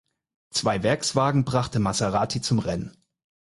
Zwei 0.49 0.81
Werkswagen 0.81 1.45
brachte 1.45 1.77
Maserati 1.77 2.41
zum 2.41 2.57
Rennen. 2.57 2.97